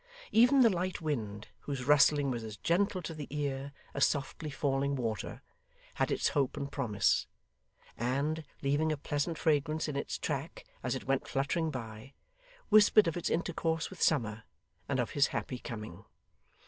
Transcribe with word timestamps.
Even 0.31 0.61
the 0.61 0.69
light 0.71 0.99
wind, 0.99 1.49
whose 1.59 1.85
rustling 1.85 2.31
was 2.31 2.43
as 2.43 2.57
gentle 2.57 3.03
to 3.03 3.13
the 3.13 3.27
ear 3.29 3.71
as 3.93 4.03
softly 4.03 4.49
falling 4.49 4.95
water, 4.95 5.43
had 5.93 6.09
its 6.09 6.29
hope 6.29 6.57
and 6.57 6.71
promise; 6.71 7.27
and, 7.95 8.43
leaving 8.63 8.91
a 8.91 8.97
pleasant 8.97 9.37
fragrance 9.37 9.87
in 9.87 9.95
its 9.95 10.17
track 10.17 10.65
as 10.81 10.95
it 10.95 11.05
went 11.05 11.27
fluttering 11.27 11.69
by, 11.69 12.13
whispered 12.69 13.07
of 13.07 13.15
its 13.15 13.29
intercourse 13.29 13.91
with 13.91 14.01
Summer, 14.01 14.41
and 14.89 14.99
of 14.99 15.11
his 15.11 15.27
happy 15.27 15.59
coming. 15.59 16.03